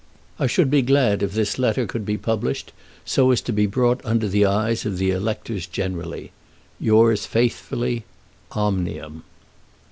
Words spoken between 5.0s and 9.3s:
electors generally. Yours faithfully, OMNIUM.